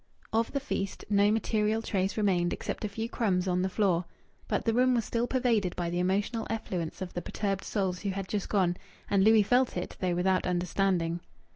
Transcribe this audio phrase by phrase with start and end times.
[0.33, 4.05] Of the feast no material trace remained except a few crumbs on the floor.
[4.47, 8.09] But the room was still pervaded by the emotional effluence of the perturbed souls who
[8.09, 8.77] had just gone;
[9.11, 11.19] and Louis felt it, though without understanding.